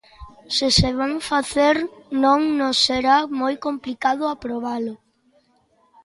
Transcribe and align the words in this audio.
Se 0.55 0.67
se 0.79 0.89
van 0.99 1.15
facer, 1.29 1.75
non 2.23 2.39
nos 2.59 2.77
será 2.87 3.17
moi 3.41 3.53
complicado 3.65 4.23
aprobalo. 4.27 4.93